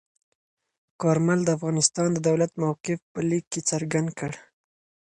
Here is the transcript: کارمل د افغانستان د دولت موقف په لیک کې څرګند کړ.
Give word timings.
کارمل 1.01 1.39
د 1.43 1.49
افغانستان 1.57 2.09
د 2.13 2.17
دولت 2.27 2.51
موقف 2.61 2.99
په 3.13 3.19
لیک 3.29 3.45
کې 3.51 3.61
څرګند 3.69 4.09
کړ. 4.19 4.31